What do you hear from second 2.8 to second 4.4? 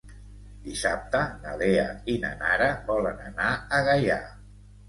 volen anar a Gaià.